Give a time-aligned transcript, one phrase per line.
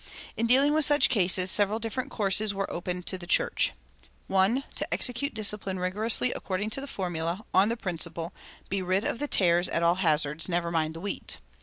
[0.31, 3.71] [275:3] In dealing with such cases several different courses were open to the church:
[4.25, 8.33] (1) To execute discipline rigorously according to the formula, on the principle,
[8.67, 11.37] Be rid of the tares at all hazards; never mind the wheat.